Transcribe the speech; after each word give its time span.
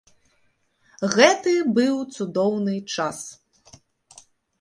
Гэты 1.15 1.53
быў 1.75 1.99
цудоўны 2.19 2.73
час. 2.95 3.19